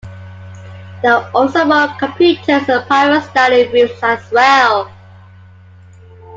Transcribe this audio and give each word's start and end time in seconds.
There 1.03 1.13
are 1.13 1.29
also 1.31 1.63
more 1.63 1.87
computers 1.99 2.67
and 2.67 2.87
private 2.87 3.23
study 3.29 3.67
rooms 3.67 3.99
as 4.01 4.31
well. 4.31 4.91